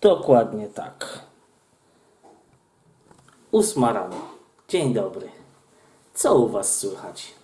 [0.00, 1.20] Dokładnie tak.
[3.50, 4.16] Ósma rano.
[4.68, 5.28] Dzień dobry.
[6.14, 7.34] Co u Was słychać?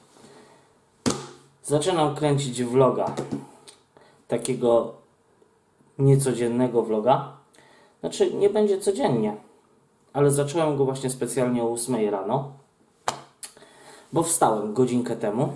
[1.62, 3.14] Zaczynam kręcić vloga.
[4.28, 4.94] Takiego
[5.98, 7.32] niecodziennego vloga.
[8.00, 9.36] Znaczy, nie będzie codziennie,
[10.12, 12.52] ale zacząłem go właśnie specjalnie o 8 rano,
[14.12, 15.52] bo wstałem godzinkę temu.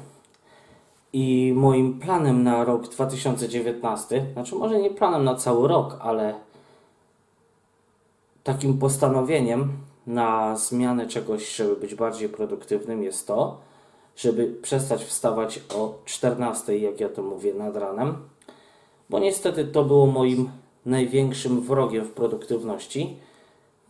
[1.19, 6.35] I moim planem na rok 2019, znaczy może nie planem na cały rok, ale
[8.45, 9.73] takim postanowieniem
[10.07, 13.61] na zmianę czegoś, żeby być bardziej produktywnym jest to,
[14.17, 18.17] żeby przestać wstawać o 14, jak ja to mówię, nad ranem,
[19.11, 20.51] bo niestety to było moim
[20.87, 23.17] największym wrogiem w produktywności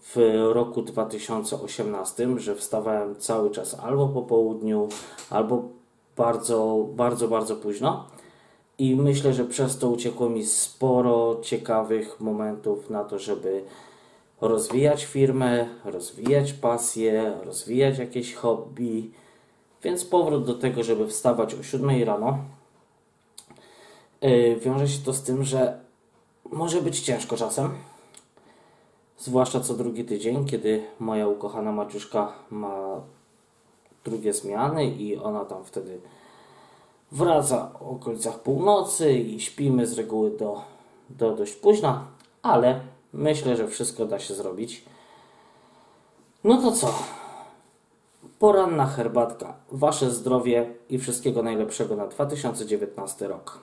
[0.00, 0.16] w
[0.52, 4.88] roku 2018, że wstawałem cały czas albo po południu,
[5.30, 5.76] albo
[6.16, 8.06] bardzo, bardzo, bardzo późno.
[8.78, 13.64] I myślę, że przez to uciekło mi sporo ciekawych momentów na to, żeby
[14.40, 19.10] rozwijać firmę, rozwijać pasję, rozwijać jakieś hobby.
[19.82, 22.38] Więc powrót do tego, żeby wstawać o 7 rano,
[24.22, 25.80] yy, wiąże się to z tym, że
[26.52, 27.70] może być ciężko czasem.
[29.18, 33.00] Zwłaszcza co drugi tydzień, kiedy moja ukochana Maciuszka ma
[34.06, 36.00] drugie zmiany i ona tam wtedy
[37.12, 40.62] wraca w okolicach północy i śpimy z reguły do,
[41.10, 42.04] do dość późna,
[42.42, 42.80] ale
[43.12, 44.84] myślę, że wszystko da się zrobić.
[46.44, 46.94] No to co?
[48.38, 53.58] Poranna herbatka, Wasze zdrowie i wszystkiego najlepszego na 2019 rok.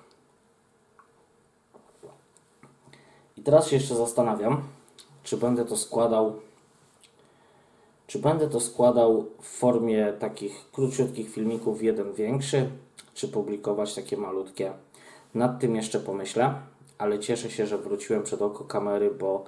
[3.38, 4.64] I teraz się jeszcze zastanawiam,
[5.23, 6.33] czy będę to składał
[8.08, 12.70] czy będę to składał w formie takich króciutkich filmików, jeden większy,
[13.14, 14.73] czy publikować takie malutkie.
[15.36, 16.54] Nad tym jeszcze pomyślę,
[16.98, 19.44] ale cieszę się, że wróciłem przed oko kamery, bo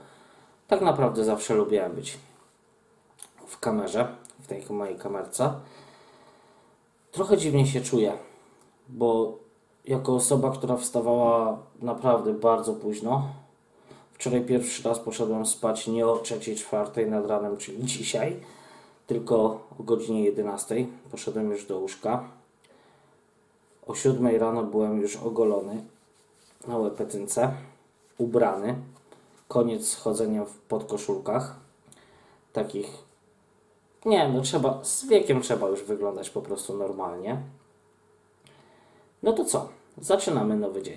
[0.68, 2.18] tak naprawdę zawsze lubiłem być
[3.48, 4.08] w kamerze,
[4.40, 5.54] w tej mojej kamerce.
[7.12, 8.18] Trochę dziwnie się czuję,
[8.90, 9.38] bo
[9.86, 13.30] jako osoba, która wstawała naprawdę bardzo późno,
[14.16, 18.40] Wczoraj pierwszy raz poszedłem spać nie o 3-4 nad ranem, czyli dzisiaj,
[19.08, 19.36] tylko
[19.80, 20.86] o godzinie 11.
[21.12, 22.30] Poszedłem już do łóżka.
[23.88, 25.84] O 7 rano byłem już ogolony
[26.68, 27.54] na łepetynce,
[28.18, 28.76] ubrany.
[29.48, 31.56] Koniec chodzenia w podkoszulkach.
[32.54, 32.88] Takich,
[34.06, 37.42] nie no trzeba, z wiekiem trzeba już wyglądać po prostu normalnie.
[39.24, 39.70] No to co?
[39.98, 40.94] Zaczynamy nowy dzień.